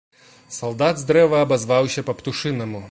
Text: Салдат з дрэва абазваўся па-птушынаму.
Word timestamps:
Салдат 0.55 1.03
з 1.03 1.05
дрэва 1.11 1.43
абазваўся 1.49 2.09
па-птушынаму. 2.11 2.79